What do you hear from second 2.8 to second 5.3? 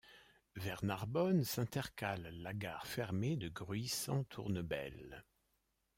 fermée de Gruissan-Tournebelle.